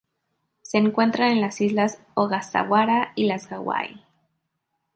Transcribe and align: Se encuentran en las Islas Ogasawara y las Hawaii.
Se 0.63 0.79
encuentran 0.79 1.29
en 1.29 1.41
las 1.41 1.61
Islas 1.61 1.99
Ogasawara 2.15 3.11
y 3.15 3.25
las 3.25 3.51
Hawaii. 3.51 4.03